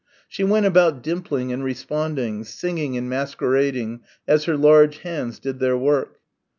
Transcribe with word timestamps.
She 0.27 0.43
went 0.43 0.65
about 0.65 1.03
dimpling 1.03 1.53
and 1.53 1.63
responding, 1.63 2.43
singing 2.43 2.97
and 2.97 3.07
masquerading 3.07 3.99
as 4.27 4.45
her 4.45 4.57
large 4.57 4.97
hands 5.01 5.37
did 5.37 5.59
their 5.59 5.77
work. 5.77 6.19